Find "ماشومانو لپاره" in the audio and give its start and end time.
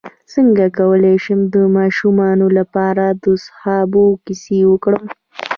1.77-3.05